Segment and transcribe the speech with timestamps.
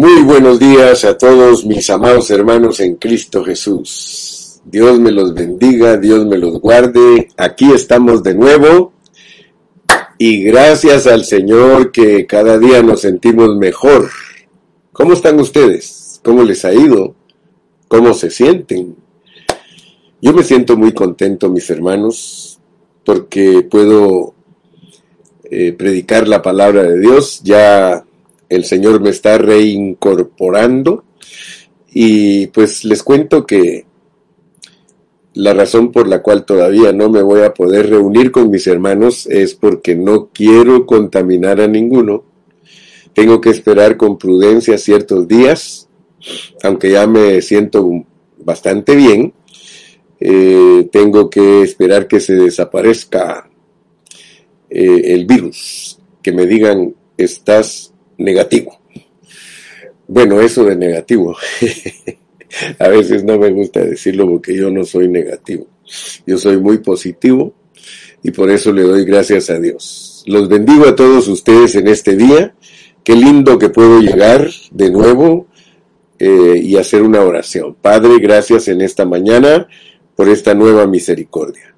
[0.00, 4.60] Muy buenos días a todos mis amados hermanos en Cristo Jesús.
[4.64, 7.30] Dios me los bendiga, Dios me los guarde.
[7.36, 8.92] Aquí estamos de nuevo
[10.16, 14.08] y gracias al Señor que cada día nos sentimos mejor.
[14.92, 16.20] ¿Cómo están ustedes?
[16.22, 17.16] ¿Cómo les ha ido?
[17.88, 18.94] ¿Cómo se sienten?
[20.22, 22.60] Yo me siento muy contento, mis hermanos,
[23.04, 24.32] porque puedo
[25.50, 27.40] eh, predicar la palabra de Dios.
[27.42, 28.04] Ya
[28.48, 31.04] el Señor me está reincorporando
[31.90, 33.86] y pues les cuento que
[35.34, 39.26] la razón por la cual todavía no me voy a poder reunir con mis hermanos
[39.26, 42.24] es porque no quiero contaminar a ninguno.
[43.12, 45.88] Tengo que esperar con prudencia ciertos días,
[46.62, 47.88] aunque ya me siento
[48.38, 49.32] bastante bien.
[50.18, 53.48] Eh, tengo que esperar que se desaparezca
[54.68, 58.78] eh, el virus, que me digan estás negativo.
[60.06, 61.36] Bueno, eso de negativo.
[62.78, 65.66] a veces no me gusta decirlo porque yo no soy negativo.
[66.26, 67.54] Yo soy muy positivo
[68.22, 70.24] y por eso le doy gracias a Dios.
[70.26, 72.54] Los bendigo a todos ustedes en este día.
[73.04, 75.46] Qué lindo que puedo llegar de nuevo
[76.18, 77.76] eh, y hacer una oración.
[77.80, 79.68] Padre, gracias en esta mañana
[80.16, 81.74] por esta nueva misericordia.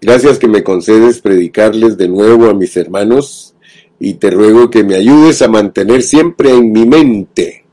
[0.00, 3.55] Gracias que me concedes predicarles de nuevo a mis hermanos
[3.98, 7.64] y te ruego que me ayudes a mantener siempre en mi mente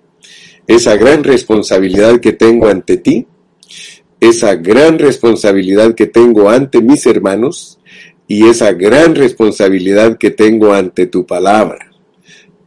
[0.68, 3.28] esa gran responsabilidad que tengo ante ti,
[4.20, 7.80] esa gran responsabilidad que tengo ante mis hermanos
[8.28, 11.92] y esa gran responsabilidad que tengo ante tu palabra.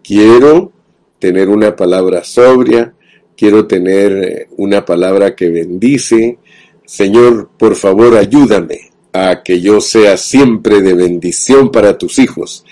[0.03, 0.73] Quiero
[1.19, 2.95] tener una palabra sobria,
[3.37, 6.39] quiero tener eh, una palabra que bendice.
[6.85, 12.65] Señor, por favor, ayúdame a que yo sea siempre de bendición para tus hijos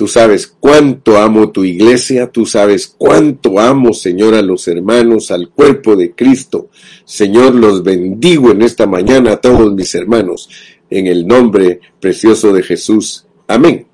[0.00, 5.50] Tú sabes cuánto amo tu iglesia, tú sabes cuánto amo, Señor, a los hermanos, al
[5.50, 6.70] cuerpo de Cristo.
[7.04, 10.48] Señor, los bendigo en esta mañana a todos mis hermanos,
[10.88, 13.26] en el nombre precioso de Jesús.
[13.46, 13.88] Amén.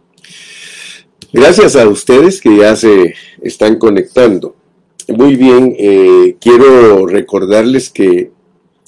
[1.32, 4.54] Gracias a ustedes que ya se están conectando.
[5.08, 8.30] Muy bien, eh, quiero recordarles que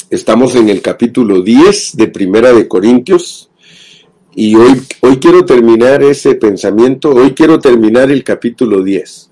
[0.08, 3.47] estamos en el capítulo 10 de Primera de Corintios.
[4.40, 9.30] Y hoy, hoy quiero terminar ese pensamiento, hoy quiero terminar el capítulo 10.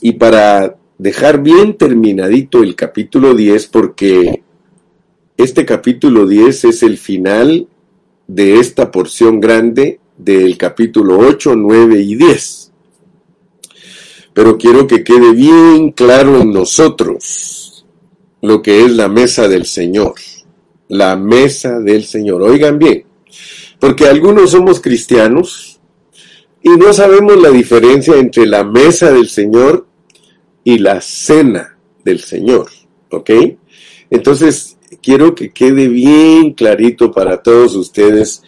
[0.00, 4.42] Y para dejar bien terminadito el capítulo 10, porque
[5.36, 7.68] este capítulo 10 es el final
[8.26, 12.72] de esta porción grande del capítulo 8, 9 y 10.
[14.34, 17.86] Pero quiero que quede bien claro en nosotros
[18.42, 20.14] lo que es la mesa del Señor.
[20.88, 22.42] La mesa del Señor.
[22.42, 23.05] Oigan bien,
[23.78, 25.80] porque algunos somos cristianos
[26.62, 29.86] y no sabemos la diferencia entre la mesa del Señor
[30.64, 32.68] y la cena del Señor.
[33.10, 33.30] ¿Ok?
[34.10, 38.42] Entonces, quiero que quede bien clarito para todos ustedes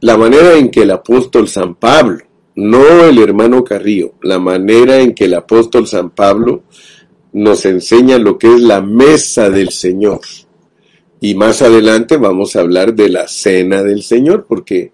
[0.00, 2.18] la manera en que el apóstol San Pablo,
[2.54, 6.64] no el hermano Carrillo, la manera en que el apóstol San Pablo
[7.32, 10.20] nos enseña lo que es la mesa del Señor.
[11.20, 14.92] Y más adelante vamos a hablar de la cena del Señor, porque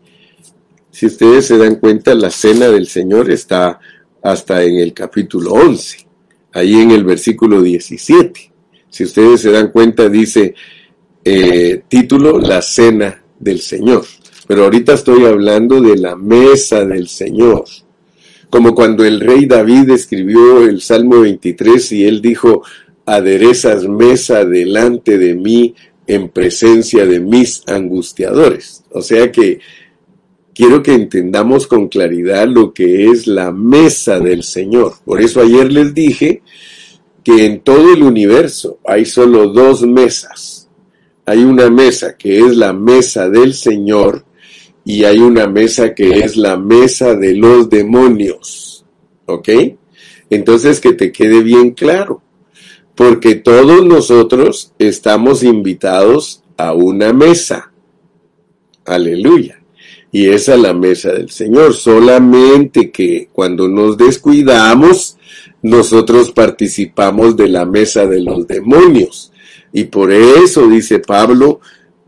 [0.91, 3.81] si ustedes se dan cuenta, la cena del Señor está
[4.23, 6.07] hasta en el capítulo 11,
[6.53, 8.53] ahí en el versículo 17.
[8.89, 10.55] Si ustedes se dan cuenta, dice
[11.25, 14.05] eh, título, la cena del Señor.
[14.47, 17.65] Pero ahorita estoy hablando de la mesa del Señor.
[18.51, 22.63] Como cuando el rey David escribió el Salmo 23 y él dijo,
[23.07, 25.75] aderezas mesa delante de mí
[26.07, 28.85] en presencia de mis angustiadores.
[28.91, 29.61] O sea que
[30.55, 34.95] quiero que entendamos con claridad lo que es la mesa del Señor.
[35.05, 36.43] Por eso ayer les dije
[37.25, 40.69] que en todo el universo hay solo dos mesas.
[41.25, 44.25] Hay una mesa que es la mesa del Señor
[44.85, 48.85] y hay una mesa que es la mesa de los demonios.
[49.27, 49.49] ¿Ok?
[50.31, 52.22] Entonces que te quede bien claro
[53.03, 57.73] porque todos nosotros estamos invitados a una mesa.
[58.85, 59.61] Aleluya.
[60.13, 61.75] Y esa es la mesa del Señor.
[61.75, 65.19] Solamente que cuando nos descuidamos,
[65.63, 69.33] nosotros participamos de la mesa de los demonios.
[69.73, 71.61] Y por eso dice Pablo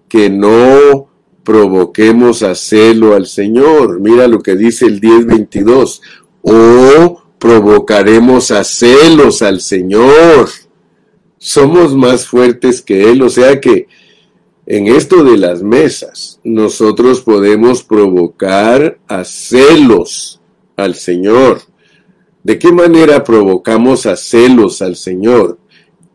[0.09, 1.09] que no
[1.43, 3.99] provoquemos a celo al Señor.
[3.99, 6.01] Mira lo que dice el 10.22.
[6.43, 10.49] O provocaremos a celos al Señor
[11.45, 13.21] somos más fuertes que Él.
[13.21, 13.87] O sea que
[14.65, 20.41] en esto de las mesas, nosotros podemos provocar a celos
[20.75, 21.61] al Señor.
[22.43, 25.59] ¿De qué manera provocamos a celos al Señor?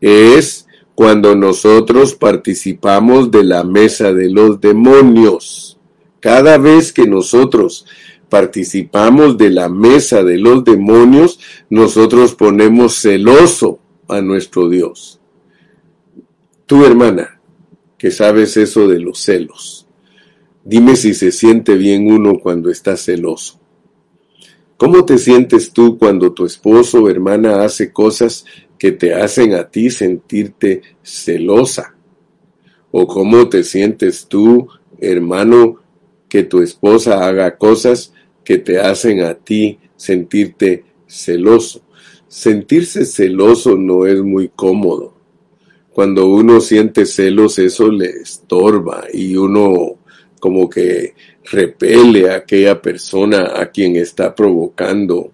[0.00, 0.66] Es
[0.96, 5.78] cuando nosotros participamos de la mesa de los demonios.
[6.18, 7.86] Cada vez que nosotros
[8.28, 11.38] participamos de la mesa de los demonios,
[11.68, 13.78] nosotros ponemos celoso
[14.08, 15.19] a nuestro Dios.
[16.70, 17.40] Tu hermana,
[17.98, 19.88] que sabes eso de los celos,
[20.62, 23.58] dime si se siente bien uno cuando está celoso.
[24.76, 28.44] ¿Cómo te sientes tú cuando tu esposo o hermana hace cosas
[28.78, 31.96] que te hacen a ti sentirte celosa?
[32.92, 34.68] ¿O cómo te sientes tú,
[35.00, 35.80] hermano,
[36.28, 38.12] que tu esposa haga cosas
[38.44, 41.82] que te hacen a ti sentirte celoso?
[42.28, 45.19] Sentirse celoso no es muy cómodo.
[45.92, 49.98] Cuando uno siente celos, eso le estorba y uno
[50.38, 51.14] como que
[51.44, 55.32] repele a aquella persona a quien está provocando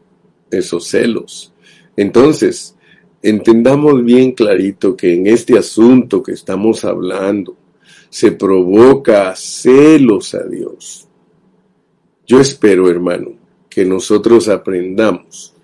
[0.51, 1.53] esos celos.
[1.97, 2.77] Entonces,
[3.23, 7.57] entendamos bien clarito que en este asunto que estamos hablando,
[8.09, 11.07] se provoca celos a Dios.
[12.27, 13.33] Yo espero, hermano,
[13.69, 15.55] que nosotros aprendamos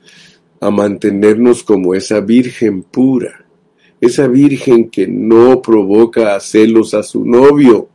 [0.61, 3.42] a mantenernos como esa virgen pura,
[4.03, 7.89] esa virgen que no provoca celos a su novio.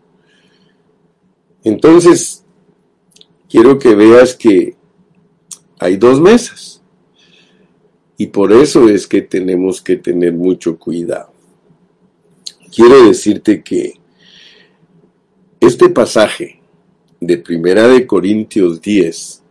[1.66, 2.46] Entonces,
[3.50, 4.78] quiero que veas que
[5.78, 6.82] hay dos mesas.
[8.16, 11.34] Y por eso es que tenemos que tener mucho cuidado.
[12.74, 13.96] Quiero decirte que
[15.60, 16.62] este pasaje
[17.20, 19.44] de Primera de Corintios 10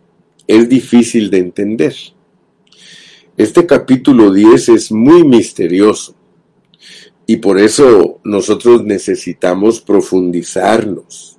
[0.47, 1.95] es difícil de entender.
[3.37, 6.17] Este capítulo 10 es muy misterioso
[7.27, 11.37] y por eso nosotros necesitamos profundizarnos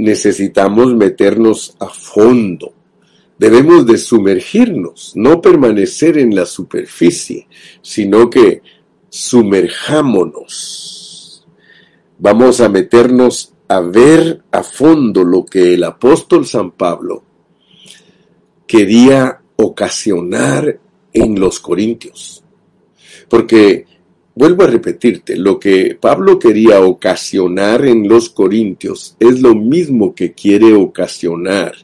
[0.00, 2.72] necesitamos meternos a fondo.
[3.38, 7.46] Debemos de sumergirnos, no permanecer en la superficie,
[7.82, 8.62] sino que
[9.10, 11.46] sumerjámonos.
[12.18, 17.22] Vamos a meternos a ver a fondo lo que el apóstol San Pablo
[18.66, 20.80] quería ocasionar
[21.12, 22.42] en los corintios.
[23.28, 23.84] Porque
[24.34, 30.32] Vuelvo a repetirte, lo que Pablo quería ocasionar en los corintios es lo mismo que
[30.32, 31.74] quiere ocasionar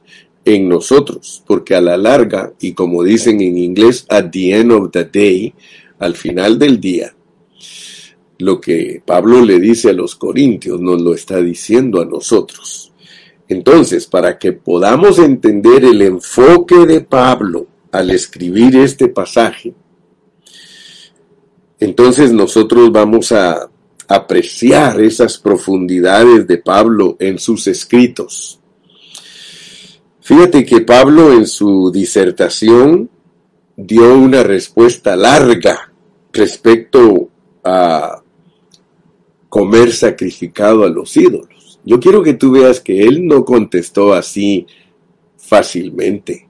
[0.44, 4.90] en nosotros, porque a la larga, y como dicen en inglés, at the end of
[4.92, 5.52] the day,
[5.98, 7.14] al final del día,
[8.38, 12.92] lo que Pablo le dice a los corintios nos lo está diciendo a nosotros.
[13.48, 19.74] Entonces, para que podamos entender el enfoque de Pablo al escribir este pasaje,
[21.78, 23.68] entonces nosotros vamos a
[24.08, 28.60] apreciar esas profundidades de Pablo en sus escritos.
[30.20, 33.10] Fíjate que Pablo en su disertación
[33.76, 35.92] dio una respuesta larga
[36.32, 37.28] respecto
[37.62, 38.22] a
[39.48, 41.78] comer sacrificado a los ídolos.
[41.84, 44.66] Yo quiero que tú veas que él no contestó así
[45.36, 46.48] fácilmente.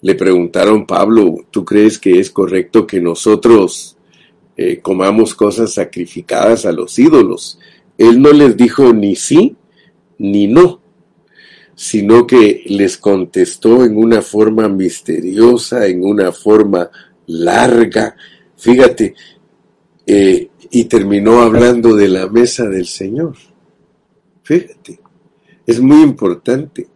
[0.00, 3.97] Le preguntaron, Pablo, ¿tú crees que es correcto que nosotros
[4.60, 7.60] eh, comamos cosas sacrificadas a los ídolos.
[7.96, 9.56] Él no les dijo ni sí
[10.18, 10.80] ni no,
[11.76, 16.90] sino que les contestó en una forma misteriosa, en una forma
[17.28, 18.16] larga.
[18.56, 19.14] Fíjate,
[20.04, 23.36] eh, y terminó hablando de la mesa del Señor.
[24.42, 24.98] Fíjate,
[25.64, 26.88] es muy importante.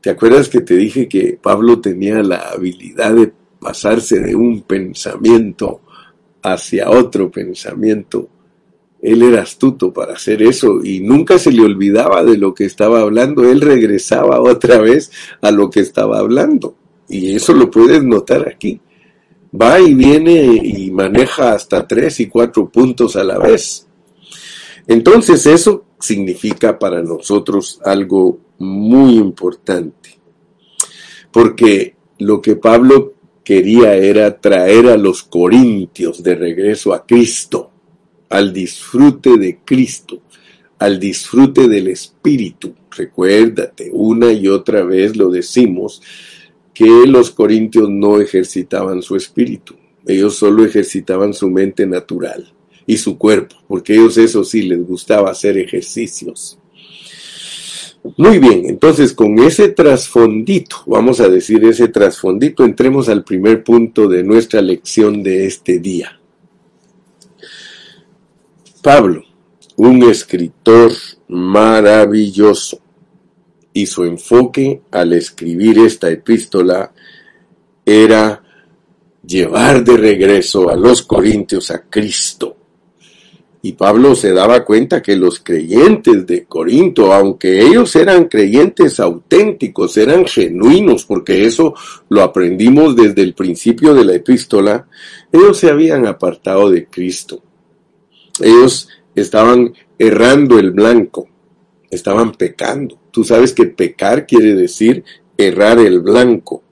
[0.00, 3.30] ¿Te acuerdas que te dije que Pablo tenía la habilidad de
[3.60, 5.82] pasarse de un pensamiento
[6.42, 8.28] hacia otro pensamiento.
[9.02, 13.00] Él era astuto para hacer eso y nunca se le olvidaba de lo que estaba
[13.00, 13.48] hablando.
[13.48, 16.74] Él regresaba otra vez a lo que estaba hablando.
[17.08, 18.80] Y eso lo puedes notar aquí.
[19.60, 23.86] Va y viene y maneja hasta tres y cuatro puntos a la vez.
[24.86, 30.18] Entonces eso significa para nosotros algo muy importante.
[31.32, 33.14] Porque lo que Pablo
[33.50, 37.72] quería era traer a los corintios de regreso a Cristo,
[38.28, 40.22] al disfrute de Cristo,
[40.78, 42.76] al disfrute del Espíritu.
[42.92, 46.00] Recuérdate, una y otra vez lo decimos,
[46.72, 49.74] que los corintios no ejercitaban su espíritu,
[50.06, 52.54] ellos solo ejercitaban su mente natural
[52.86, 56.59] y su cuerpo, porque ellos eso sí les gustaba hacer ejercicios.
[58.16, 64.08] Muy bien, entonces con ese trasfondito, vamos a decir ese trasfondito, entremos al primer punto
[64.08, 66.18] de nuestra lección de este día.
[68.82, 69.22] Pablo,
[69.76, 70.92] un escritor
[71.28, 72.80] maravilloso,
[73.72, 76.92] y su enfoque al escribir esta epístola
[77.84, 78.42] era
[79.24, 82.56] llevar de regreso a los corintios a Cristo.
[83.62, 89.98] Y Pablo se daba cuenta que los creyentes de Corinto, aunque ellos eran creyentes auténticos,
[89.98, 91.74] eran genuinos, porque eso
[92.08, 94.86] lo aprendimos desde el principio de la epístola,
[95.30, 97.42] ellos se habían apartado de Cristo.
[98.40, 101.28] Ellos estaban errando el blanco,
[101.90, 102.98] estaban pecando.
[103.10, 105.04] Tú sabes que pecar quiere decir
[105.36, 106.62] errar el blanco.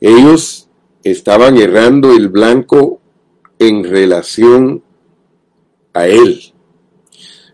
[0.00, 0.68] Ellos
[1.04, 3.00] estaban errando el blanco
[3.60, 4.82] en relación
[5.96, 6.40] a él.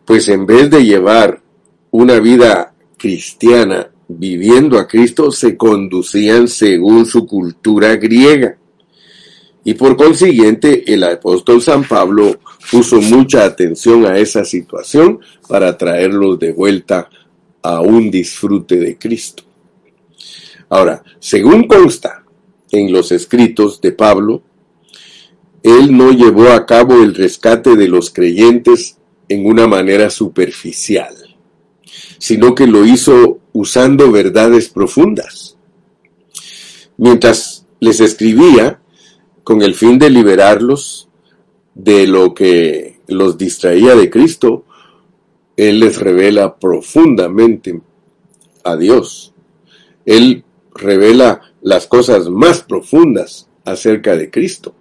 [0.04, 1.40] Pues en vez de llevar
[1.90, 8.58] una vida cristiana viviendo a Cristo, se conducían según su cultura griega.
[9.64, 16.38] Y por consiguiente, el apóstol San Pablo puso mucha atención a esa situación para traerlos
[16.38, 17.08] de vuelta
[17.62, 19.44] a un disfrute de Cristo.
[20.68, 22.24] Ahora, según consta
[22.72, 24.42] en los escritos de Pablo,
[25.62, 31.14] él no llevó a cabo el rescate de los creyentes en una manera superficial,
[32.18, 35.56] sino que lo hizo usando verdades profundas.
[36.96, 38.80] Mientras les escribía,
[39.44, 41.08] con el fin de liberarlos
[41.74, 44.64] de lo que los distraía de Cristo,
[45.56, 47.80] Él les revela profundamente
[48.64, 49.32] a Dios.
[50.06, 54.74] Él revela las cosas más profundas acerca de Cristo.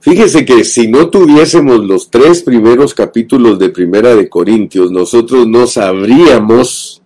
[0.00, 5.66] Fíjese que si no tuviésemos los tres primeros capítulos de Primera de Corintios, nosotros no
[5.66, 7.02] sabríamos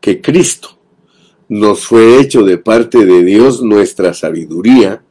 [0.00, 0.78] que Cristo
[1.48, 5.02] nos fue hecho de parte de Dios nuestra sabiduría.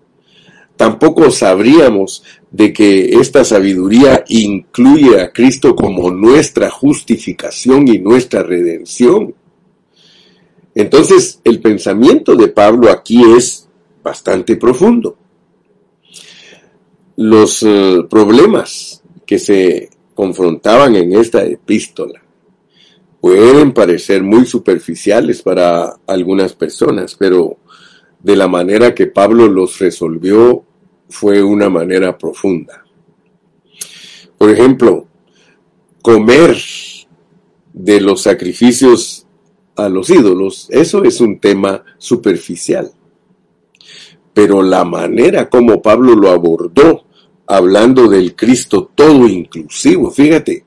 [0.77, 9.33] Tampoco sabríamos de que esta sabiduría incluye a Cristo como nuestra justificación y nuestra redención.
[10.75, 13.67] Entonces, el pensamiento de Pablo aquí es
[14.03, 15.17] bastante profundo
[17.15, 22.21] los eh, problemas que se confrontaban en esta epístola
[23.21, 27.57] pueden parecer muy superficiales para algunas personas, pero
[28.19, 30.65] de la manera que Pablo los resolvió
[31.09, 32.83] fue una manera profunda.
[34.37, 35.07] Por ejemplo,
[36.01, 36.57] comer
[37.71, 39.25] de los sacrificios
[39.75, 42.91] a los ídolos, eso es un tema superficial
[44.33, 47.05] pero la manera como Pablo lo abordó,
[47.45, 50.65] hablando del Cristo todo inclusivo, fíjate,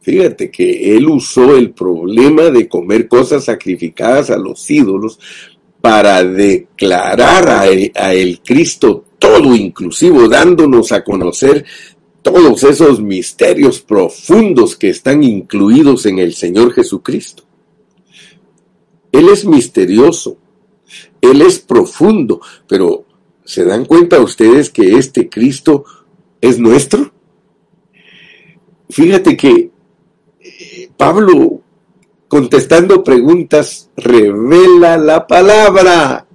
[0.00, 5.18] fíjate que él usó el problema de comer cosas sacrificadas a los ídolos
[5.84, 11.66] para declarar a el, Cristo todo inclusivo, dándonos a conocer
[12.22, 17.42] todos esos misterios profundos que están incluidos en el Señor Jesucristo.
[19.12, 20.38] Él es misterioso,
[21.30, 23.04] él es profundo, pero
[23.44, 25.84] ¿se dan cuenta ustedes que este Cristo
[26.40, 27.12] es nuestro?
[28.88, 29.70] Fíjate que
[30.40, 31.60] eh, Pablo,
[32.28, 36.26] contestando preguntas, revela la palabra.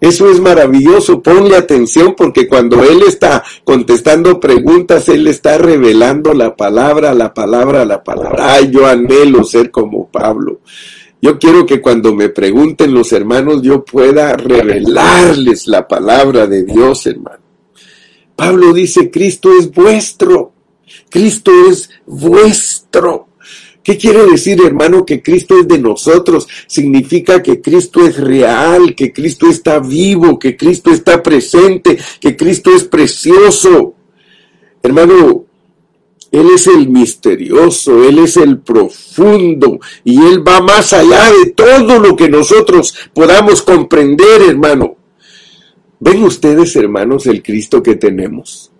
[0.00, 6.54] Eso es maravilloso, ponle atención porque cuando Él está contestando preguntas, Él está revelando la
[6.54, 8.54] palabra, la palabra, la palabra.
[8.54, 10.60] Ay, yo anhelo ser como Pablo.
[11.24, 17.06] Yo quiero que cuando me pregunten los hermanos yo pueda revelarles la palabra de Dios,
[17.06, 17.42] hermano.
[18.36, 20.52] Pablo dice, Cristo es vuestro.
[21.08, 23.28] Cristo es vuestro.
[23.82, 26.46] ¿Qué quiere decir, hermano, que Cristo es de nosotros?
[26.66, 32.70] Significa que Cristo es real, que Cristo está vivo, que Cristo está presente, que Cristo
[32.76, 33.94] es precioso.
[34.82, 35.43] Hermano,
[36.34, 42.00] él es el misterioso, Él es el profundo y Él va más allá de todo
[42.00, 44.96] lo que nosotros podamos comprender, hermano.
[46.00, 48.73] ¿Ven ustedes, hermanos, el Cristo que tenemos?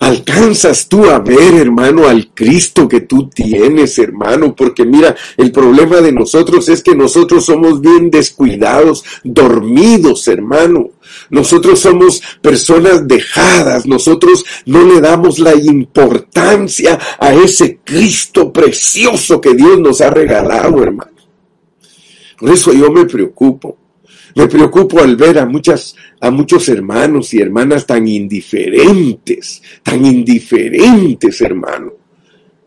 [0.00, 4.56] ¿Alcanzas tú a ver, hermano, al Cristo que tú tienes, hermano?
[4.56, 10.88] Porque mira, el problema de nosotros es que nosotros somos bien descuidados, dormidos, hermano.
[11.28, 19.52] Nosotros somos personas dejadas, nosotros no le damos la importancia a ese Cristo precioso que
[19.52, 21.12] Dios nos ha regalado, hermano.
[22.38, 23.76] Por eso yo me preocupo.
[24.34, 31.40] Me preocupo al ver a muchas a muchos hermanos y hermanas tan indiferentes, tan indiferentes,
[31.40, 31.92] hermano.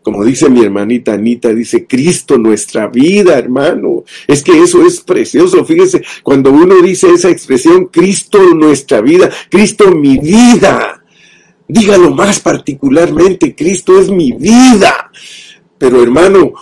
[0.02, 4.04] Como dice mi hermanita Anita, dice Cristo nuestra vida, hermano.
[4.26, 5.64] Es que eso es precioso.
[5.64, 11.02] Fíjese, cuando uno dice esa expresión, Cristo nuestra vida, Cristo mi vida.
[11.66, 15.10] Dígalo más particularmente, Cristo es mi vida.
[15.78, 16.52] Pero hermano,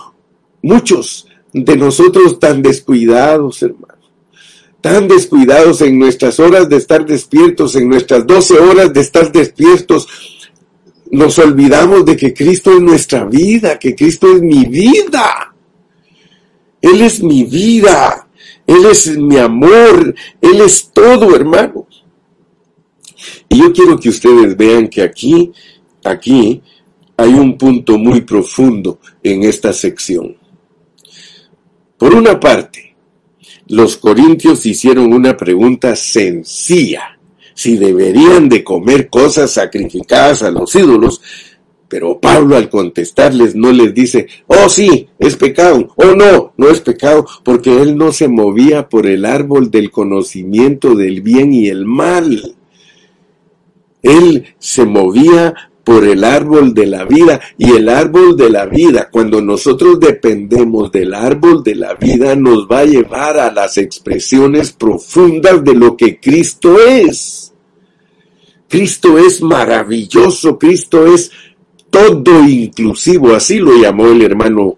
[0.61, 3.92] muchos de nosotros tan descuidados, hermano
[4.83, 10.09] tan descuidados en nuestras horas de estar despiertos, en nuestras 12 horas de estar despiertos,
[11.09, 15.55] nos olvidamos de que Cristo es nuestra vida, que Cristo es mi vida.
[16.81, 18.27] Él es mi vida,
[18.67, 21.87] Él es mi amor, Él es todo, hermano.
[23.47, 25.49] Y yo quiero que ustedes vean que aquí,
[26.03, 26.61] aquí,
[27.15, 30.35] hay un punto muy profundo en esta sección.
[31.97, 32.92] Por una parte,
[33.73, 37.17] los corintios hicieron una pregunta sencilla,
[37.55, 41.19] si deberían de comer cosas sacrificadas a los ídolos,
[41.87, 46.81] pero Pablo al contestarles no les dice, oh sí, es pecado, oh no, no es
[46.81, 51.85] pecado, porque él no se movía por el árbol del conocimiento del bien y el
[51.85, 52.55] mal.
[54.03, 57.39] Él se movía por el árbol de la vida.
[57.57, 62.67] Y el árbol de la vida, cuando nosotros dependemos del árbol de la vida, nos
[62.67, 67.53] va a llevar a las expresiones profundas de lo que Cristo es.
[68.67, 71.31] Cristo es maravilloso, Cristo es
[71.91, 74.75] todo inclusivo, así lo llamó el hermano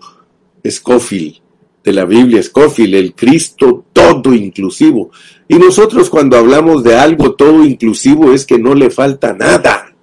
[0.69, 1.45] Scofield
[1.81, 5.11] de la Biblia, Scofield, el Cristo todo inclusivo.
[5.47, 9.94] Y nosotros cuando hablamos de algo todo inclusivo es que no le falta nada.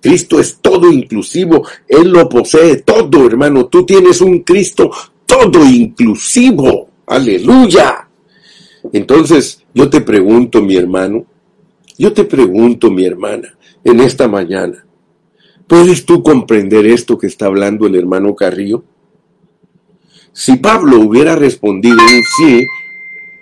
[0.00, 3.66] Cristo es todo inclusivo, Él lo posee todo, hermano.
[3.66, 4.90] Tú tienes un Cristo
[5.24, 6.88] todo inclusivo.
[7.06, 8.08] Aleluya.
[8.92, 11.26] Entonces, yo te pregunto, mi hermano,
[11.98, 14.86] yo te pregunto, mi hermana, en esta mañana,
[15.66, 18.84] ¿puedes tú comprender esto que está hablando el hermano Carrillo?
[20.32, 22.66] Si Pablo hubiera respondido un sí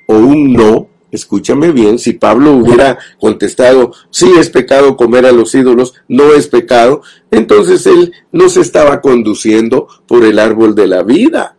[0.06, 5.54] o un no, escúchame bien, si Pablo hubiera contestado, sí es pecado comer a los
[5.54, 11.02] ídolos, no es pecado, entonces él no se estaba conduciendo por el árbol de la
[11.02, 11.56] vida.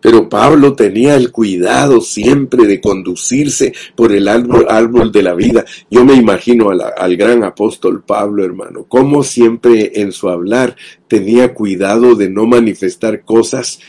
[0.00, 5.64] Pero Pablo tenía el cuidado siempre de conducirse por el árbol, de la vida.
[5.90, 10.74] Yo me imagino al gran apóstol Pablo, hermano, como siempre en su hablar
[11.06, 13.80] tenía cuidado de no manifestar cosas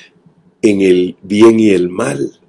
[0.62, 2.41] en el bien y el mal.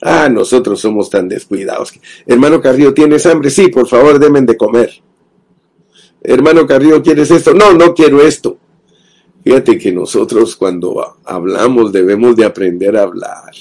[0.00, 1.92] Ah, nosotros somos tan descuidados.
[2.26, 3.50] Hermano Carrillo, ¿tienes hambre?
[3.50, 5.02] Sí, por favor, demen de comer.
[6.22, 7.54] Hermano Carrillo, ¿quieres esto?
[7.54, 8.58] No, no quiero esto.
[9.42, 13.52] Fíjate que nosotros cuando hablamos debemos de aprender a hablar.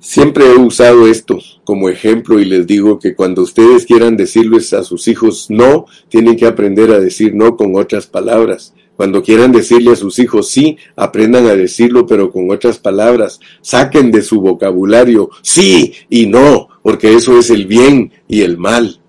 [0.00, 4.84] Siempre he usado esto como ejemplo y les digo que cuando ustedes quieran decirles a
[4.84, 8.72] sus hijos no, tienen que aprender a decir no con otras palabras.
[8.98, 13.38] Cuando quieran decirle a sus hijos sí, aprendan a decirlo, pero con otras palabras.
[13.60, 19.00] Saquen de su vocabulario sí y no, porque eso es el bien y el mal.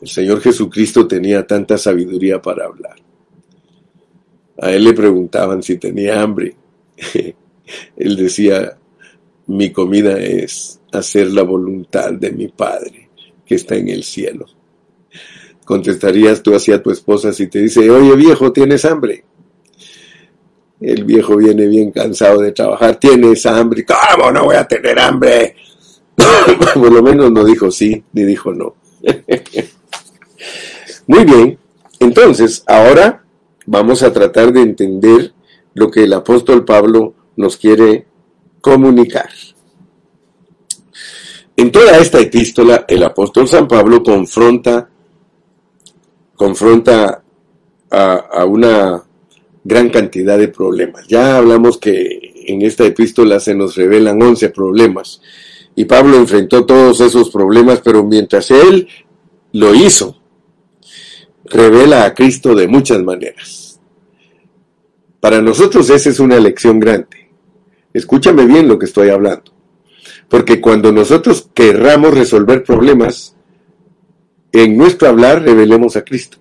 [0.00, 2.96] El Señor Jesucristo tenía tanta sabiduría para hablar.
[4.60, 6.56] A él le preguntaban si tenía hambre.
[7.96, 8.76] él decía,
[9.46, 13.10] mi comida es hacer la voluntad de mi Padre
[13.46, 14.53] que está en el cielo
[15.64, 19.24] contestarías tú hacia tu esposa si te dice, oye viejo, ¿tienes hambre?
[20.80, 23.84] El viejo viene bien cansado de trabajar, ¿tienes hambre?
[23.84, 25.56] ¿Cómo no voy a tener hambre?
[26.74, 28.74] Por lo menos no dijo sí, ni dijo no.
[31.06, 31.58] Muy bien,
[32.00, 33.24] entonces ahora
[33.66, 35.32] vamos a tratar de entender
[35.74, 38.06] lo que el apóstol Pablo nos quiere
[38.60, 39.28] comunicar.
[41.56, 44.90] En toda esta epístola, el apóstol San Pablo confronta
[46.36, 47.22] confronta
[47.90, 49.02] a, una
[49.62, 51.06] gran cantidad de problemas.
[51.06, 55.20] Ya hablamos que en esta epístola se nos revelan 11 problemas
[55.76, 58.88] y Pablo enfrentó todos esos problemas, pero mientras él
[59.52, 60.20] lo hizo,
[61.44, 63.80] revela a Cristo de muchas maneras.
[65.20, 67.30] Para nosotros esa es una lección grande.
[67.92, 69.52] Escúchame bien lo que estoy hablando.
[70.28, 73.36] Porque cuando nosotros querramos resolver problemas,
[74.62, 76.38] en nuestro hablar revelemos a Cristo.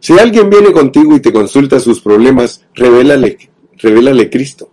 [0.00, 3.38] Si alguien viene contigo y te consulta sus problemas, revélale,
[3.78, 4.70] revélale Cristo.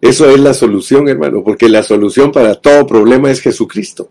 [0.00, 4.10] Eso es la solución, hermano, porque la solución para todo problema es Jesucristo.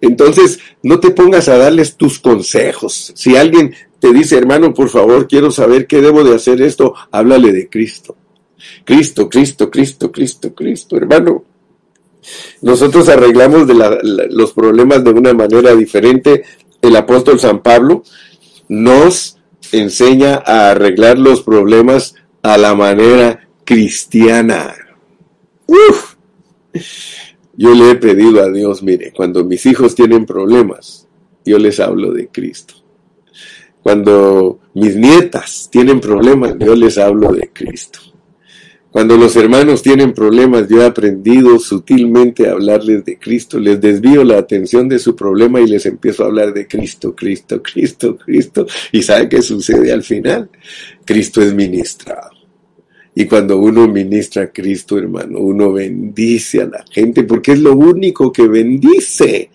[0.00, 3.12] Entonces, no te pongas a darles tus consejos.
[3.14, 7.52] Si alguien te dice, hermano, por favor, quiero saber qué debo de hacer esto, háblale
[7.52, 8.16] de Cristo.
[8.84, 11.44] Cristo, Cristo, Cristo, Cristo, Cristo, hermano.
[12.62, 13.66] Nosotros arreglamos
[14.30, 16.44] los problemas de una manera diferente.
[16.80, 18.02] El apóstol San Pablo
[18.68, 19.38] nos
[19.72, 24.74] enseña a arreglar los problemas a la manera cristiana.
[27.56, 31.08] Yo le he pedido a Dios, mire, cuando mis hijos tienen problemas,
[31.44, 32.74] yo les hablo de Cristo.
[33.82, 38.00] Cuando mis nietas tienen problemas, yo les hablo de Cristo.
[38.94, 44.22] Cuando los hermanos tienen problemas, yo he aprendido sutilmente a hablarles de Cristo, les desvío
[44.22, 48.68] la atención de su problema y les empiezo a hablar de Cristo, Cristo, Cristo, Cristo.
[48.92, 50.48] ¿Y sabe qué sucede al final?
[51.04, 52.30] Cristo es ministrado.
[53.16, 57.72] Y cuando uno ministra a Cristo, hermano, uno bendice a la gente porque es lo
[57.72, 59.50] único que bendice.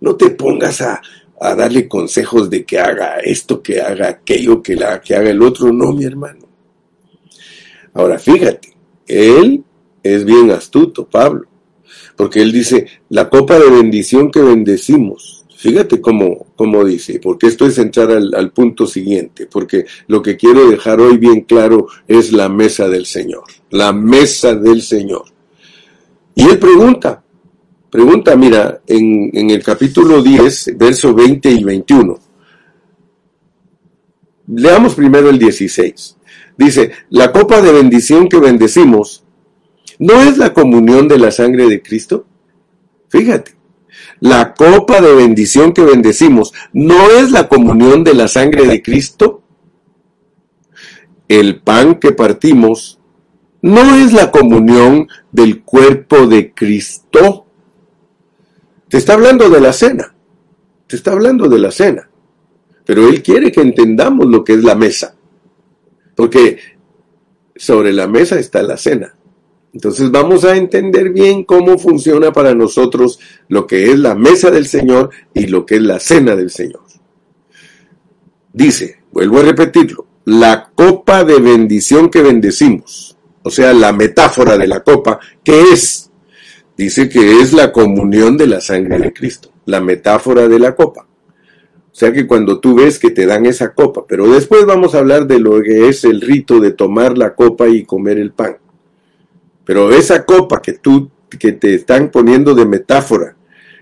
[0.00, 1.00] No te pongas a,
[1.40, 5.72] a darle consejos de que haga esto, que haga aquello, que, haga el otro.
[5.72, 6.48] No, mi hermano.
[7.94, 8.71] Ahora fíjate,
[9.06, 9.64] él
[10.02, 11.46] es bien astuto, Pablo,
[12.16, 15.44] porque él dice, la copa de bendición que bendecimos.
[15.56, 20.36] Fíjate cómo, cómo dice, porque esto es entrar al, al punto siguiente, porque lo que
[20.36, 25.26] quiero dejar hoy bien claro es la mesa del Señor, la mesa del Señor.
[26.34, 27.22] Y él pregunta,
[27.90, 32.18] pregunta, mira, en, en el capítulo 10, verso 20 y 21.
[34.48, 36.16] Leamos primero el 16.
[36.62, 39.24] Dice, la copa de bendición que bendecimos,
[39.98, 42.24] ¿no es la comunión de la sangre de Cristo?
[43.08, 43.56] Fíjate,
[44.20, 49.42] la copa de bendición que bendecimos, ¿no es la comunión de la sangre de Cristo?
[51.26, 53.00] El pan que partimos,
[53.60, 57.46] ¿no es la comunión del cuerpo de Cristo?
[58.88, 60.14] Te está hablando de la cena,
[60.86, 62.08] te está hablando de la cena,
[62.84, 65.16] pero Él quiere que entendamos lo que es la mesa.
[66.22, 66.56] Porque
[67.56, 69.12] sobre la mesa está la cena.
[69.72, 74.68] Entonces vamos a entender bien cómo funciona para nosotros lo que es la mesa del
[74.68, 76.84] Señor y lo que es la cena del Señor.
[78.52, 84.68] Dice, vuelvo a repetirlo, la copa de bendición que bendecimos, o sea, la metáfora de
[84.68, 86.08] la copa, ¿qué es?
[86.76, 91.04] Dice que es la comunión de la sangre de Cristo, la metáfora de la copa.
[91.92, 95.00] O sea que cuando tú ves que te dan esa copa, pero después vamos a
[95.00, 98.56] hablar de lo que es el rito de tomar la copa y comer el pan.
[99.64, 103.36] Pero esa copa que tú que te están poniendo de metáfora,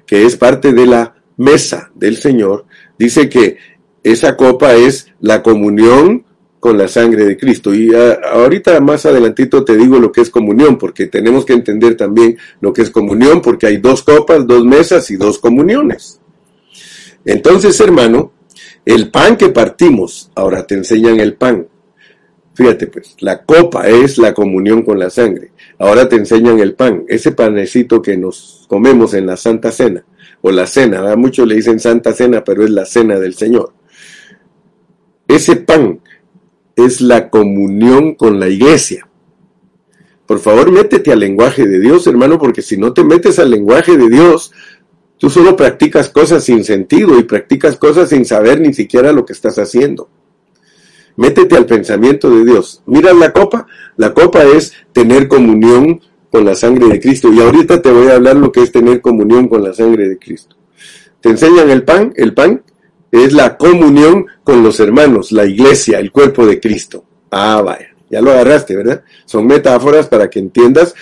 [0.06, 2.66] que es parte de la mesa del Señor,
[2.98, 3.58] dice que
[4.02, 6.24] esa copa es la comunión
[6.58, 7.74] con la sangre de Cristo.
[7.74, 12.36] Y ahorita más adelantito te digo lo que es comunión, porque tenemos que entender también
[12.60, 16.19] lo que es comunión, porque hay dos copas, dos mesas y dos comuniones.
[17.24, 18.32] Entonces, hermano,
[18.84, 21.68] el pan que partimos, ahora te enseñan el pan.
[22.54, 25.52] Fíjate pues, la copa es la comunión con la sangre.
[25.78, 30.04] Ahora te enseñan el pan, ese panecito que nos comemos en la Santa Cena,
[30.42, 33.72] o la cena, muchos le dicen Santa Cena, pero es la cena del Señor.
[35.28, 36.00] Ese pan
[36.76, 39.08] es la comunión con la iglesia.
[40.26, 43.96] Por favor, métete al lenguaje de Dios, hermano, porque si no te metes al lenguaje
[43.96, 44.52] de Dios,
[45.20, 49.34] Tú solo practicas cosas sin sentido y practicas cosas sin saber ni siquiera lo que
[49.34, 50.08] estás haciendo.
[51.16, 52.82] Métete al pensamiento de Dios.
[52.86, 53.66] Mira la copa.
[53.98, 57.30] La copa es tener comunión con la sangre de Cristo.
[57.30, 60.18] Y ahorita te voy a hablar lo que es tener comunión con la sangre de
[60.18, 60.56] Cristo.
[61.20, 62.14] Te enseñan el pan.
[62.16, 62.62] El pan
[63.12, 67.04] es la comunión con los hermanos, la iglesia, el cuerpo de Cristo.
[67.30, 67.88] Ah, vaya.
[68.08, 69.04] Ya lo agarraste, ¿verdad?
[69.26, 70.94] Son metáforas para que entiendas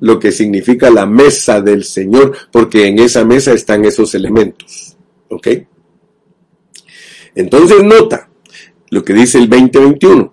[0.00, 4.96] lo que significa la mesa del Señor, porque en esa mesa están esos elementos.
[5.28, 5.48] ¿Ok?
[7.34, 8.28] Entonces nota
[8.90, 10.32] lo que dice el 2021.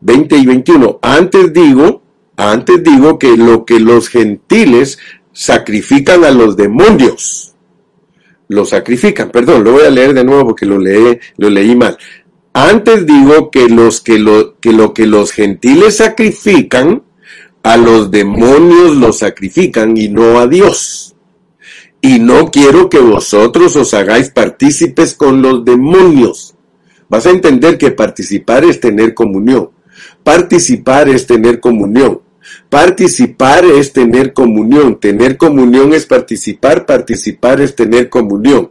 [0.00, 0.98] 20 y 21.
[1.02, 2.02] Antes digo,
[2.36, 4.98] antes digo que lo que los gentiles
[5.32, 7.54] sacrifican a los demonios.
[8.48, 11.98] Lo sacrifican, perdón, lo voy a leer de nuevo porque lo leí, lo leí mal.
[12.52, 17.02] Antes digo que los que lo que lo que los gentiles sacrifican
[17.66, 21.16] a los demonios los sacrifican y no a Dios.
[22.00, 26.54] Y no quiero que vosotros os hagáis partícipes con los demonios.
[27.08, 29.70] Vas a entender que participar es tener comunión.
[30.22, 32.20] Participar es tener comunión.
[32.70, 35.00] Participar es tener comunión.
[35.00, 36.86] Tener comunión es participar.
[36.86, 38.70] Participar es tener comunión.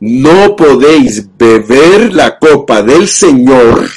[0.00, 3.88] No podéis beber la copa del Señor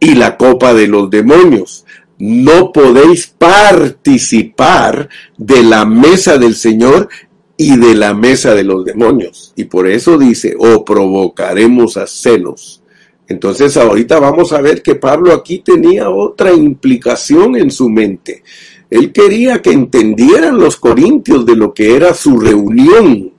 [0.00, 1.85] y la copa de los demonios
[2.18, 7.08] no podéis participar de la mesa del Señor
[7.56, 9.52] y de la mesa de los demonios.
[9.56, 12.82] Y por eso dice, o provocaremos a celos.
[13.28, 18.42] Entonces ahorita vamos a ver que Pablo aquí tenía otra implicación en su mente.
[18.88, 23.32] Él quería que entendieran los corintios de lo que era su reunión,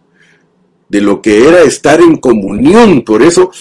[0.90, 3.04] de lo que era estar en comunión.
[3.04, 3.52] Por eso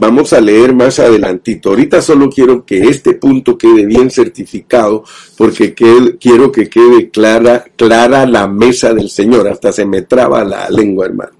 [0.00, 1.68] Vamos a leer más adelantito.
[1.68, 5.04] Ahorita solo quiero que este punto quede bien certificado
[5.36, 9.46] porque quiero que quede clara, clara la mesa del Señor.
[9.46, 11.32] Hasta se me traba la lengua, hermano.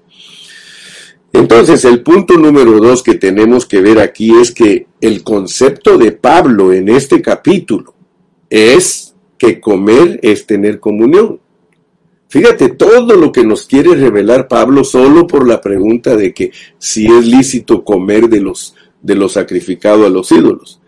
[1.33, 6.11] Entonces, el punto número dos que tenemos que ver aquí es que el concepto de
[6.11, 7.95] Pablo en este capítulo
[8.47, 11.40] es que comer es tener comunión.
[12.31, 17.05] Fíjate todo lo que nos quiere revelar Pablo solo por la pregunta de que si
[17.05, 20.79] es lícito comer de los de lo sacrificado a los ídolos.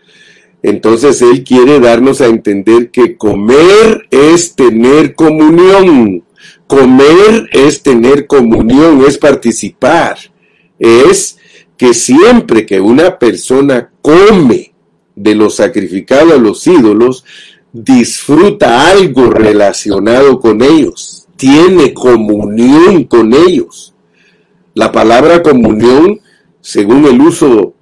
[0.61, 6.23] Entonces él quiere darnos a entender que comer es tener comunión.
[6.65, 10.17] Comer es tener comunión, es participar.
[10.79, 11.37] Es
[11.75, 14.73] que siempre que una persona come
[15.13, 17.25] de lo sacrificado a los ídolos,
[17.73, 23.93] disfruta algo relacionado con ellos, tiene comunión con ellos.
[24.73, 26.19] La palabra comunión,
[26.61, 27.73] según el uso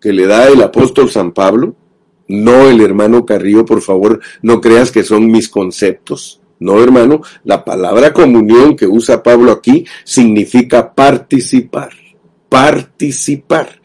[0.00, 1.74] que le da el apóstol San Pablo,
[2.28, 6.40] no el hermano Carrillo, por favor, no creas que son mis conceptos.
[6.58, 11.90] No, hermano, la palabra comunión que usa Pablo aquí significa participar,
[12.48, 13.80] participar.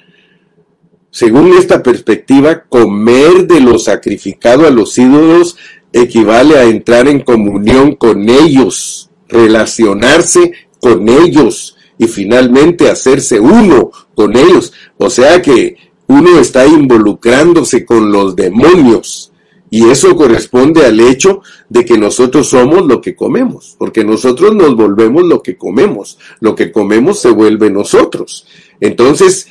[1.12, 5.58] Según esta perspectiva, comer de lo sacrificado a los ídolos
[5.92, 14.36] equivale a entrar en comunión con ellos, relacionarse con ellos y finalmente hacerse uno con
[14.36, 14.74] ellos.
[14.98, 19.32] O sea que uno está involucrándose con los demonios.
[19.72, 24.76] Y eso corresponde al hecho de que nosotros somos lo que comemos, porque nosotros nos
[24.76, 28.48] volvemos lo que comemos, lo que comemos se vuelve nosotros.
[28.80, 29.48] Entonces,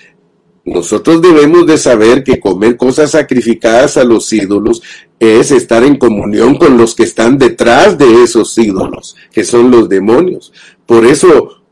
[0.69, 4.83] nosotros debemos de saber que comer cosas sacrificadas a los ídolos
[5.19, 9.89] es estar en comunión con los que están detrás de esos ídolos, que son los
[9.89, 10.53] demonios.
[10.87, 11.63] Por eso,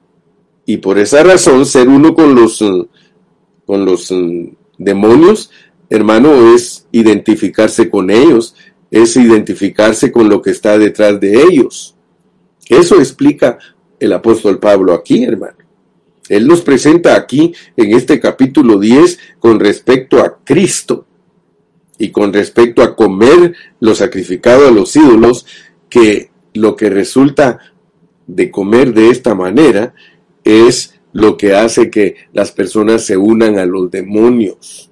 [0.64, 2.64] y por esa razón, ser uno con los,
[3.66, 5.50] con los mm, demonios,
[5.90, 8.54] hermano, es identificarse con ellos,
[8.90, 11.94] es identificarse con lo que está detrás de ellos.
[12.68, 13.58] Eso explica
[14.00, 15.65] el apóstol Pablo aquí, hermano.
[16.28, 21.06] Él nos presenta aquí en este capítulo 10 con respecto a Cristo
[21.98, 25.46] y con respecto a comer lo sacrificado a los ídolos,
[25.88, 27.58] que lo que resulta
[28.26, 29.94] de comer de esta manera
[30.44, 34.90] es lo que hace que las personas se unan a los demonios.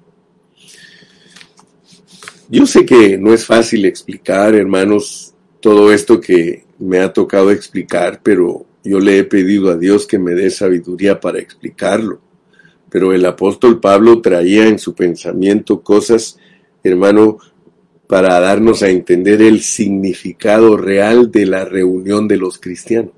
[2.49, 8.21] Yo sé que no es fácil explicar, hermanos, todo esto que me ha tocado explicar,
[8.23, 12.21] pero yo le he pedido a Dios que me dé sabiduría para explicarlo.
[12.89, 16.37] Pero el apóstol Pablo traía en su pensamiento cosas,
[16.83, 17.39] hermano,
[18.07, 23.13] para darnos a entender el significado real de la reunión de los cristianos.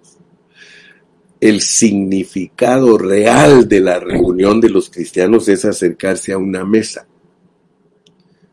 [1.42, 7.08] El significado real de la reunión de los cristianos es acercarse a una mesa.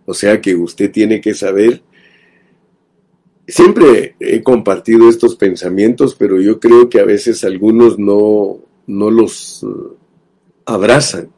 [0.04, 1.82] O sea que usted tiene que saber
[3.46, 9.62] siempre he compartido estos pensamientos, pero yo creo que a veces algunos no, no los
[9.62, 9.96] uh,
[10.64, 11.30] abrazan.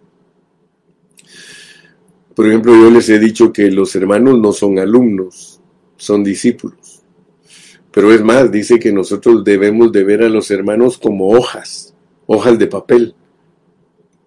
[2.35, 5.61] Por ejemplo, yo les he dicho que los hermanos no son alumnos,
[5.97, 7.03] son discípulos.
[7.91, 11.95] Pero es más, dice que nosotros debemos de ver a los hermanos como hojas,
[12.27, 13.15] hojas de papel,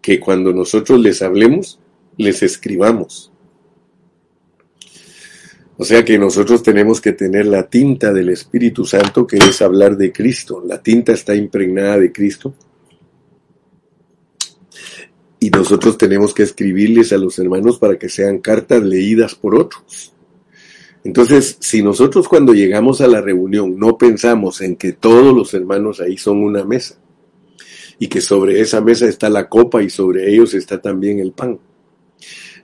[0.01, 1.79] que cuando nosotros les hablemos,
[2.17, 3.31] les escribamos.
[5.81, 9.95] O sea que nosotros tenemos que tener la tinta del Espíritu Santo, que es hablar
[9.95, 10.61] de Cristo.
[10.67, 12.53] La tinta está impregnada de Cristo.
[15.39, 20.13] Y nosotros tenemos que escribirles a los hermanos para que sean cartas leídas por otros.
[21.05, 26.01] Entonces, si nosotros cuando llegamos a la reunión no pensamos en que todos los hermanos
[26.01, 26.99] ahí son una mesa
[27.99, 31.57] y que sobre esa mesa está la copa y sobre ellos está también el pan,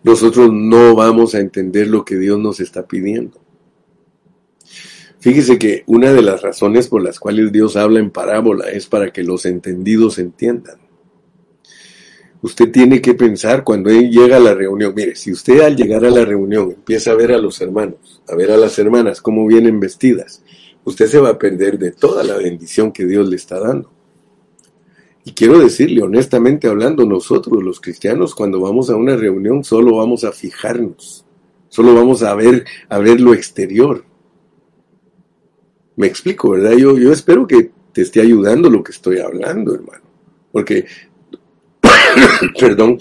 [0.06, 3.40] nosotros no vamos a entender lo que Dios nos está pidiendo.
[5.18, 9.12] Fíjese que una de las razones por las cuales Dios habla en parábola es para
[9.12, 10.78] que los entendidos entiendan.
[12.44, 16.06] Usted tiene que pensar cuando él llega a la reunión, mire, si usted al llegar
[16.06, 19.48] a la reunión empieza a ver a los hermanos, a ver a las hermanas cómo
[19.48, 20.44] vienen vestidas,
[20.84, 23.95] usted se va a perder de toda la bendición que Dios le está dando.
[25.28, 30.24] Y quiero decirle, honestamente hablando, nosotros los cristianos cuando vamos a una reunión solo vamos
[30.24, 31.26] a fijarnos,
[31.68, 34.06] solo vamos a ver, a ver lo exterior.
[35.96, 36.74] Me explico, ¿verdad?
[36.74, 40.04] Yo, yo espero que te esté ayudando lo que estoy hablando, hermano.
[40.52, 40.86] Porque,
[42.60, 43.00] perdón,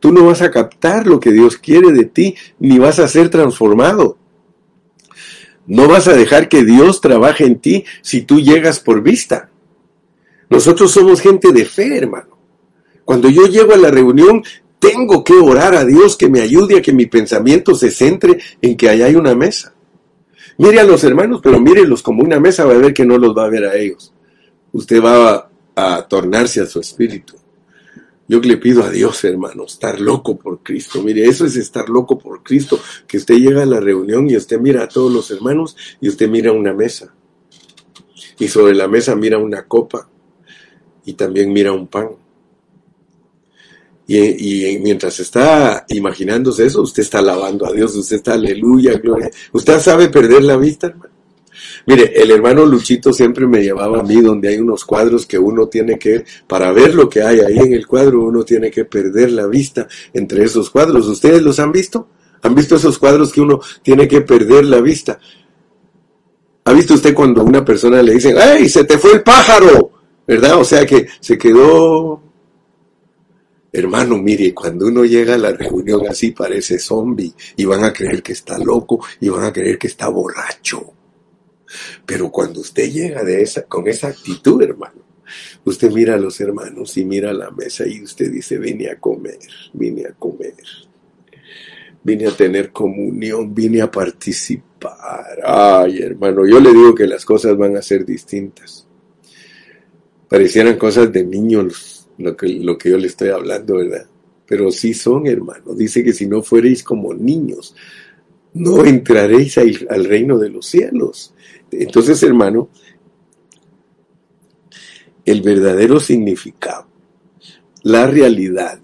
[0.00, 3.28] tú no vas a captar lo que Dios quiere de ti, ni vas a ser
[3.28, 4.18] transformado.
[5.68, 9.51] No vas a dejar que Dios trabaje en ti si tú llegas por vista.
[10.52, 12.36] Nosotros somos gente de fe, hermano.
[13.06, 14.44] Cuando yo llego a la reunión,
[14.78, 18.76] tengo que orar a Dios que me ayude a que mi pensamiento se centre en
[18.76, 19.72] que allá hay una mesa.
[20.58, 23.34] Mire a los hermanos, pero mírelos como una mesa, va a ver que no los
[23.34, 24.12] va a ver a ellos.
[24.72, 27.34] Usted va a, a tornarse a su espíritu.
[28.28, 31.02] Yo le pido a Dios, hermano, estar loco por Cristo.
[31.02, 32.78] Mire, eso es estar loco por Cristo.
[33.06, 36.28] Que usted llega a la reunión y usted mira a todos los hermanos y usted
[36.28, 37.14] mira una mesa.
[38.38, 40.10] Y sobre la mesa mira una copa
[41.04, 42.10] y también mira un pan.
[44.06, 49.30] Y, mientras está imaginándose eso, usted está alabando a Dios, usted está aleluya, gloria.
[49.52, 51.12] ¿Usted sabe perder la vista, hermano?
[51.86, 55.68] Mire, el hermano Luchito siempre me llevaba a mí donde hay unos cuadros que uno
[55.68, 59.32] tiene que, para ver lo que hay ahí en el cuadro, uno tiene que perder
[59.32, 61.06] la vista entre esos cuadros.
[61.06, 62.08] ¿Ustedes los han visto?
[62.42, 65.18] ¿Han visto esos cuadros que uno tiene que perder la vista?
[66.64, 70.01] ¿Ha visto usted cuando a una persona le dicen, ¡ay, se te fue el pájaro!
[70.26, 70.60] ¿Verdad?
[70.60, 72.22] O sea que se quedó...
[73.74, 78.22] Hermano, mire, cuando uno llega a la reunión así parece zombie y van a creer
[78.22, 80.92] que está loco y van a creer que está borracho.
[82.04, 85.00] Pero cuando usted llega de esa, con esa actitud, hermano,
[85.64, 88.98] usted mira a los hermanos y mira a la mesa y usted dice, vine a
[88.98, 89.38] comer,
[89.72, 90.54] vine a comer,
[92.02, 95.38] vine a tener comunión, vine a participar.
[95.44, 98.81] Ay, hermano, yo le digo que las cosas van a ser distintas.
[100.32, 104.06] Parecieran cosas de niños lo que, lo que yo le estoy hablando, ¿verdad?
[104.46, 105.74] Pero sí son, hermano.
[105.74, 107.76] Dice que si no fuerais como niños,
[108.54, 111.34] no entraréis al reino de los cielos.
[111.70, 112.70] Entonces, hermano,
[115.26, 116.86] el verdadero significado,
[117.82, 118.80] la realidad,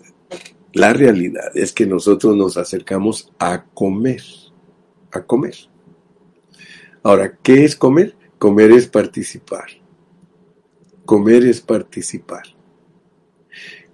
[0.74, 4.22] la realidad es que nosotros nos acercamos a comer,
[5.12, 5.54] a comer.
[7.02, 8.14] Ahora, ¿qué es comer?
[8.38, 9.87] Comer es participar.
[11.08, 12.42] Comer es participar.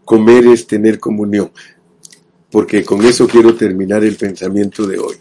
[0.05, 1.53] Comer es tener comunión.
[2.51, 5.15] Porque con eso quiero terminar el pensamiento de hoy.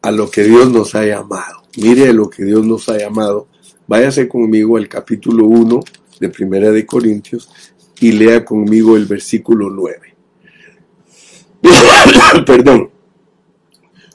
[0.00, 3.48] A lo que Dios nos ha llamado mire lo que Dios nos ha llamado.
[3.86, 5.80] Váyase conmigo al capítulo 1
[6.18, 7.50] de Primera de Corintios
[8.00, 9.98] y lea conmigo el versículo 9.
[12.46, 12.90] Perdón.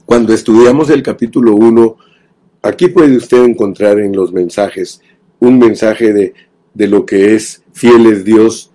[0.05, 1.97] Cuando estudiamos el capítulo 1,
[2.63, 5.01] aquí puede usted encontrar en los mensajes
[5.39, 6.33] un mensaje de,
[6.73, 8.71] de lo que es fiel es Dios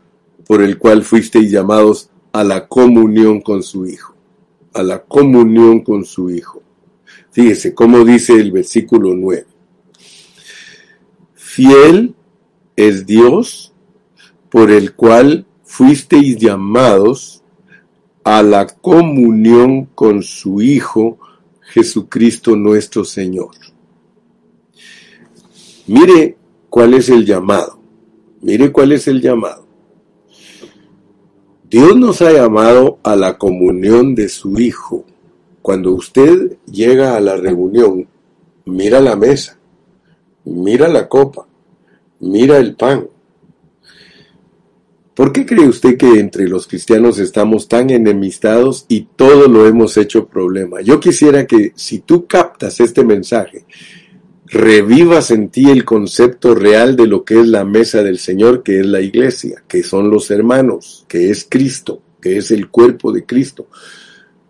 [0.47, 4.15] por el cual fuisteis llamados a la comunión con su Hijo.
[4.75, 6.63] A la comunión con su Hijo.
[7.31, 9.47] Fíjese cómo dice el versículo 9.
[11.35, 12.15] Fiel
[12.77, 13.73] es Dios
[14.51, 17.43] por el cual fuisteis llamados
[18.25, 21.19] a la comunión con su Hijo
[21.61, 23.51] Jesucristo nuestro Señor.
[25.87, 26.37] Mire
[26.69, 27.79] cuál es el llamado.
[28.47, 29.67] Mire cuál es el llamado.
[31.69, 35.05] Dios nos ha llamado a la comunión de su Hijo
[35.63, 38.07] cuando usted llega a la reunión,
[38.65, 39.59] mira la mesa,
[40.45, 41.49] mira la copa,
[42.21, 43.09] mira el pan.
[45.13, 49.97] ¿Por qué cree usted que entre los cristianos estamos tan enemistados y todo lo hemos
[49.97, 50.83] hecho problema?
[50.83, 53.65] Yo quisiera que si tú captas este mensaje,
[54.47, 58.81] revivas en ti el concepto real de lo que es la mesa del Señor, que
[58.81, 63.25] es la iglesia, que son los hermanos, que es Cristo, que es el cuerpo de
[63.25, 63.67] Cristo.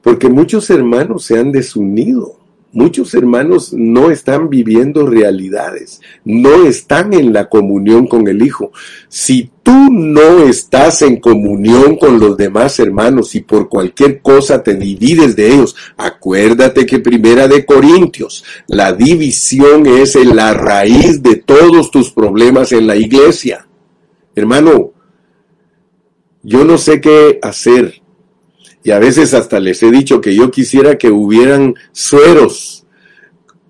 [0.03, 2.39] Porque muchos hermanos se han desunido.
[2.73, 8.73] Muchos hermanos no están viviendo realidades, no están en la comunión con el Hijo.
[9.09, 14.75] Si tú no estás en comunión con los demás hermanos y por cualquier cosa te
[14.75, 21.91] divides de ellos, acuérdate que primera de Corintios, la división es la raíz de todos
[21.91, 23.67] tus problemas en la iglesia.
[24.35, 24.93] Hermano,
[26.43, 28.03] yo no sé qué hacer
[28.87, 32.87] y a veces hasta les he dicho que yo quisiera que hubieran sueros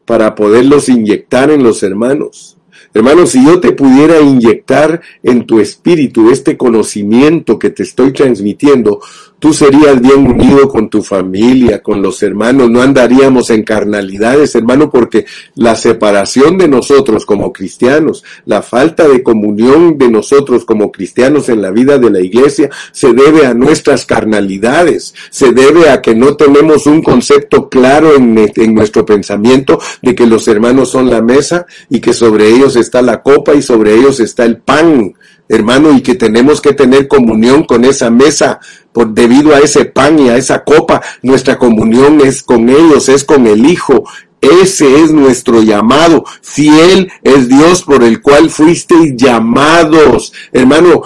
[0.04, 2.58] para poderlos inyectar en los hermanos.
[2.92, 9.00] Hermanos, si yo te pudiera inyectar en tu espíritu este conocimiento que te estoy transmitiendo,
[9.38, 14.90] tú serías bien unido con tu familia, con los hermanos, no andaríamos en carnalidades, hermano,
[14.90, 21.48] porque la separación de nosotros como cristianos, la falta de comunión de nosotros como cristianos
[21.48, 26.14] en la vida de la iglesia, se debe a nuestras carnalidades, se debe a que
[26.14, 31.22] no tenemos un concepto claro en, en nuestro pensamiento de que los hermanos son la
[31.22, 35.14] mesa y que sobre ellos está la copa y sobre ellos está el pan
[35.48, 38.60] hermano, y que tenemos que tener comunión con esa mesa
[38.92, 41.02] por debido a ese pan y a esa copa.
[41.22, 44.04] Nuestra comunión es con ellos, es con el Hijo.
[44.40, 46.24] Ese es nuestro llamado.
[46.42, 50.32] Fiel es Dios por el cual fuisteis llamados.
[50.52, 51.02] Hermano,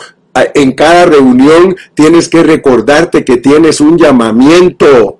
[0.55, 5.20] en cada reunión tienes que recordarte que tienes un llamamiento.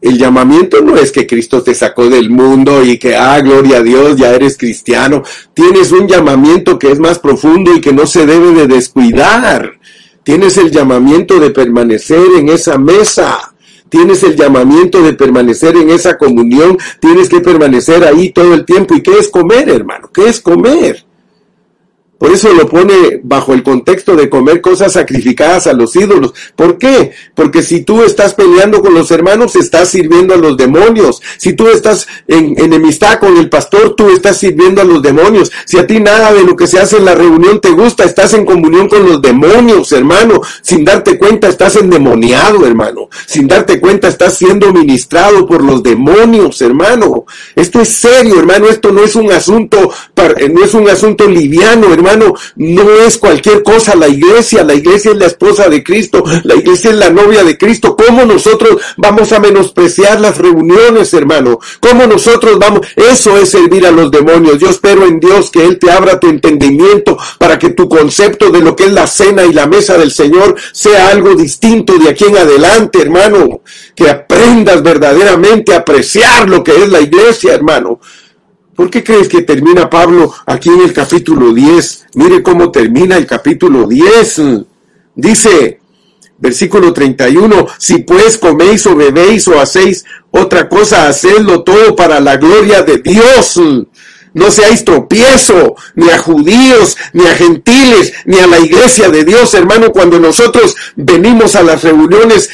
[0.00, 3.82] El llamamiento no es que Cristo te sacó del mundo y que, ah, gloria a
[3.82, 5.22] Dios, ya eres cristiano.
[5.52, 9.78] Tienes un llamamiento que es más profundo y que no se debe de descuidar.
[10.22, 13.54] Tienes el llamamiento de permanecer en esa mesa.
[13.90, 16.78] Tienes el llamamiento de permanecer en esa comunión.
[16.98, 18.94] Tienes que permanecer ahí todo el tiempo.
[18.94, 20.10] ¿Y qué es comer, hermano?
[20.14, 21.04] ¿Qué es comer?
[22.20, 26.34] Por eso lo pone bajo el contexto de comer cosas sacrificadas a los ídolos.
[26.54, 27.12] ¿Por qué?
[27.34, 31.22] Porque si tú estás peleando con los hermanos, estás sirviendo a los demonios.
[31.38, 35.50] Si tú estás en enemistad con el pastor, tú estás sirviendo a los demonios.
[35.64, 38.34] Si a ti nada de lo que se hace en la reunión te gusta, estás
[38.34, 40.42] en comunión con los demonios, hermano.
[40.60, 43.08] Sin darte cuenta, estás endemoniado, hermano.
[43.24, 47.24] Sin darte cuenta, estás siendo ministrado por los demonios, hermano.
[47.56, 48.68] Esto es serio, hermano.
[48.68, 49.90] Esto no es un asunto,
[50.52, 55.16] no es un asunto liviano, hermano no es cualquier cosa la iglesia, la iglesia es
[55.16, 57.96] la esposa de Cristo, la iglesia es la novia de Cristo.
[57.96, 61.58] ¿Cómo nosotros vamos a menospreciar las reuniones, hermano?
[61.80, 62.86] ¿Cómo nosotros vamos?
[62.96, 64.58] Eso es servir a los demonios.
[64.58, 68.60] Yo espero en Dios que Él te abra tu entendimiento para que tu concepto de
[68.60, 72.24] lo que es la cena y la mesa del Señor sea algo distinto de aquí
[72.24, 73.62] en adelante, hermano.
[73.94, 78.00] Que aprendas verdaderamente a apreciar lo que es la iglesia, hermano.
[78.80, 82.06] ¿Por qué crees que termina Pablo aquí en el capítulo 10?
[82.14, 84.40] Mire cómo termina el capítulo 10.
[85.14, 85.80] Dice,
[86.38, 92.38] versículo 31, si pues coméis o bebéis o hacéis otra cosa, hacedlo todo para la
[92.38, 93.60] gloria de Dios.
[94.32, 99.52] No seáis tropiezo ni a judíos, ni a gentiles, ni a la iglesia de Dios,
[99.52, 99.92] hermano.
[99.92, 102.48] Cuando nosotros venimos a las reuniones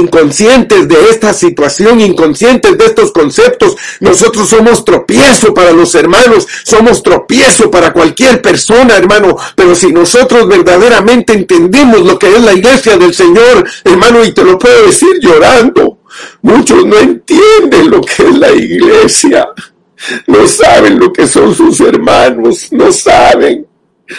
[0.00, 3.76] inconscientes de esta situación, inconscientes de estos conceptos.
[4.00, 9.36] Nosotros somos tropiezo para los hermanos, somos tropiezo para cualquier persona, hermano.
[9.54, 14.44] Pero si nosotros verdaderamente entendemos lo que es la iglesia del Señor, hermano, y te
[14.44, 15.98] lo puedo decir llorando,
[16.42, 19.48] muchos no entienden lo que es la iglesia.
[20.26, 23.66] No saben lo que son sus hermanos, no saben.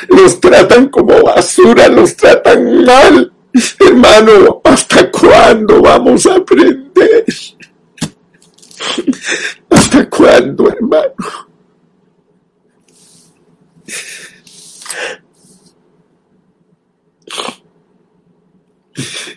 [0.07, 3.32] Los tratan como basura, los tratan mal.
[3.79, 7.25] Hermano, ¿hasta cuándo vamos a aprender?
[9.69, 11.13] ¿Hasta cuándo, hermano?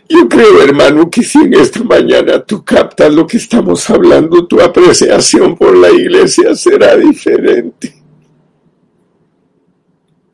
[0.08, 4.60] Yo creo, hermano, que si en esta mañana tú captas lo que estamos hablando, tu
[4.60, 7.94] apreciación por la iglesia será diferente.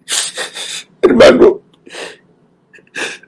[1.00, 1.61] Hermano,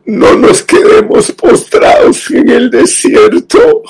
[0.07, 3.83] no nos quedemos postrados en el desierto.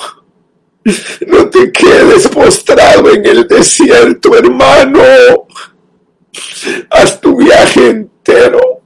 [1.27, 5.01] No te quedes postrado en el desierto, hermano.
[6.89, 8.81] Haz tu viaje entero.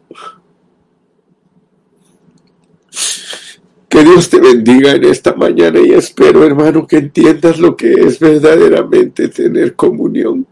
[3.90, 8.20] Que Dios te bendiga en esta mañana y espero, hermano, que entiendas lo que es
[8.20, 10.48] verdaderamente tener comunión.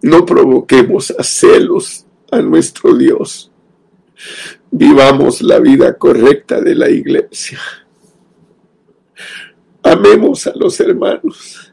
[0.00, 3.50] No provoquemos a celos a nuestro Dios
[4.70, 7.58] Vivamos la vida correcta de la iglesia.
[9.82, 11.72] Amemos a los hermanos.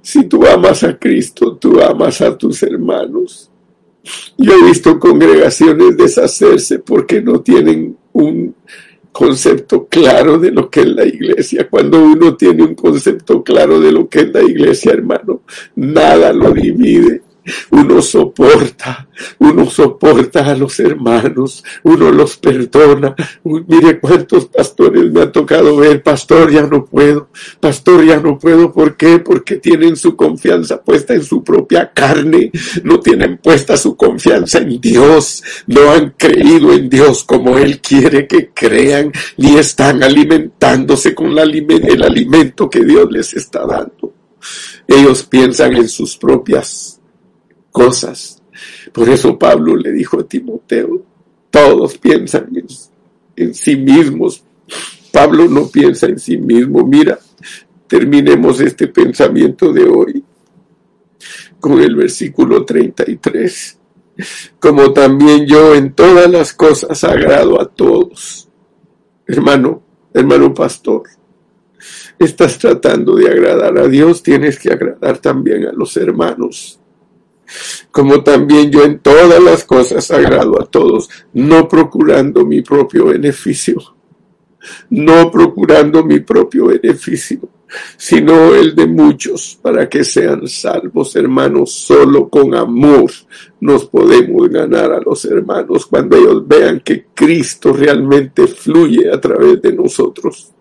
[0.00, 3.50] Si tú amas a Cristo, tú amas a tus hermanos.
[4.38, 8.54] Yo he visto congregaciones deshacerse porque no tienen un
[9.12, 11.68] concepto claro de lo que es la iglesia.
[11.68, 15.42] Cuando uno tiene un concepto claro de lo que es la iglesia, hermano,
[15.74, 17.22] nada lo divide
[17.70, 23.14] uno soporta, uno soporta a los hermanos, uno los perdona.
[23.44, 27.30] mire cuántos pastores me ha tocado ver, pastor ya no puedo,
[27.60, 29.18] pastor ya no puedo, ¿por qué?
[29.18, 32.50] Porque tienen su confianza puesta en su propia carne,
[32.84, 38.26] no tienen puesta su confianza en Dios, no han creído en Dios como Él quiere
[38.26, 44.14] que crean, ni están alimentándose con el alimento que Dios les está dando.
[44.86, 46.97] Ellos piensan en sus propias
[47.70, 48.42] cosas.
[48.92, 51.04] Por eso Pablo le dijo a Timoteo,
[51.50, 52.50] todos piensan
[53.36, 54.42] en, sí mismos.
[55.12, 56.84] Pablo no piensa en sí mismo.
[56.86, 57.18] Mira,
[57.86, 60.24] terminemos este pensamiento de hoy
[61.60, 63.78] con el versículo 33.
[64.58, 68.48] Como también yo en todas las cosas agrado a todos.
[69.26, 71.02] Hermano, hermano pastor,
[72.18, 76.80] estás tratando de agradar a Dios, tienes que agradar también a los hermanos
[77.90, 83.76] como también yo en todas las cosas agrado a todos, no procurando mi propio beneficio,
[84.90, 87.40] no procurando mi propio beneficio,
[87.96, 93.10] sino el de muchos, para que sean salvos, hermanos, solo con amor
[93.60, 99.60] nos podemos ganar a los hermanos cuando ellos vean que Cristo realmente fluye a través
[99.60, 100.52] de nosotros.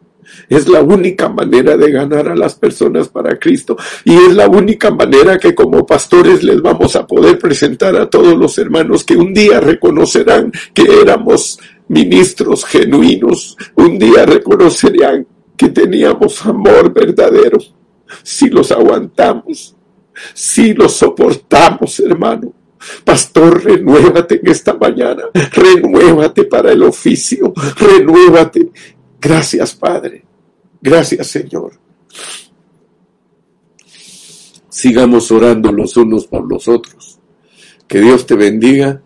[0.50, 3.78] Es la única manera de ganar a las personas para Cristo.
[4.06, 8.38] Y es la única manera que como pastores les vamos a poder presentar a todos
[8.38, 13.58] los hermanos que un día reconocerán que éramos ministros genuinos.
[13.76, 17.58] Un día reconocerán que teníamos amor verdadero.
[18.24, 19.76] Si los aguantamos,
[20.34, 22.54] si los soportamos, hermano.
[23.04, 28.70] Pastor, renuévate en esta mañana, renuévate para el oficio, renuévate.
[29.20, 30.27] Gracias, Padre.
[30.82, 31.74] Gracias, Señor.
[34.70, 37.20] Sigamos orando los unos por los otros.
[37.88, 39.02] Que Dios te bendiga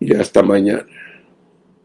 [0.00, 0.86] y hasta mañana.